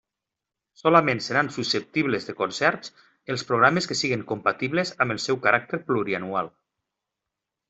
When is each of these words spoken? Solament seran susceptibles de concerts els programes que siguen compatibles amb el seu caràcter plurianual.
Solament 0.83 1.19
seran 1.25 1.51
susceptibles 1.57 2.25
de 2.29 2.35
concerts 2.39 2.93
els 3.35 3.45
programes 3.51 3.89
que 3.91 3.99
siguen 4.03 4.25
compatibles 4.33 4.95
amb 5.07 5.17
el 5.17 5.23
seu 5.27 5.41
caràcter 5.45 5.81
plurianual. 5.93 6.51